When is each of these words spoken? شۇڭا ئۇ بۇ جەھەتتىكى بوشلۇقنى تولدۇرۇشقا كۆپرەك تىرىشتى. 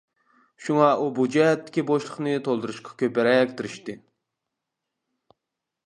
شۇڭا 0.67 0.87
ئۇ 1.01 1.09
بۇ 1.19 1.25
جەھەتتىكى 1.35 1.83
بوشلۇقنى 1.91 2.33
تولدۇرۇشقا 2.49 2.97
كۆپرەك 3.03 3.55
تىرىشتى. 3.61 3.99